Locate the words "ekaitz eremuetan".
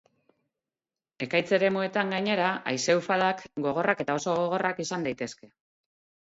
1.25-2.13